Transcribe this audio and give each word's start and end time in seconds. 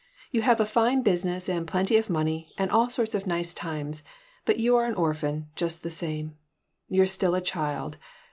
You 0.31 0.41
have 0.41 0.59
a 0.59 0.65
fine 0.65 1.03
business 1.03 1.47
and 1.47 1.67
plenty 1.67 1.95
of 1.95 2.09
money 2.09 2.55
and 2.57 2.71
all 2.71 2.89
sorts 2.89 3.13
of 3.13 3.27
nice 3.27 3.53
times, 3.53 4.01
but 4.45 4.57
you 4.59 4.75
are 4.75 4.85
an 4.87 4.95
orphan, 4.95 5.49
just 5.55 5.83
the 5.83 5.91
same. 5.91 6.39
You're 6.89 7.05
still 7.05 7.35
a 7.35 7.39
child. 7.41 7.99